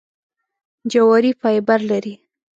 جواري 0.93 1.31
فایبر 1.41 1.79
لري. 1.89 2.13